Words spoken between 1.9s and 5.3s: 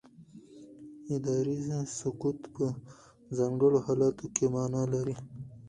سکوت په ځانګړو حالاتو کې معنا لري.